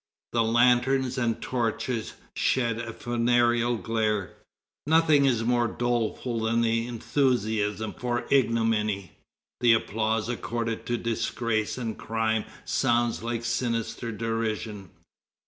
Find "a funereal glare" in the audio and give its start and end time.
2.79-4.33